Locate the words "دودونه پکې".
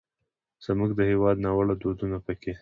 1.81-2.53